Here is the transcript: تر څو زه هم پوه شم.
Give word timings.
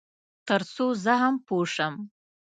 تر 0.47 0.61
څو 0.73 0.85
زه 1.03 1.13
هم 1.21 1.35
پوه 1.47 1.65
شم. 1.73 1.93